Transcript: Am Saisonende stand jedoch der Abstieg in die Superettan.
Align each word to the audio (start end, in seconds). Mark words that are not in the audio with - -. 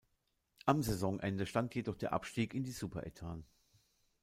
Am 0.65 0.81
Saisonende 0.81 1.45
stand 1.45 1.75
jedoch 1.75 1.95
der 1.95 2.11
Abstieg 2.11 2.55
in 2.55 2.63
die 2.63 2.71
Superettan. 2.71 3.45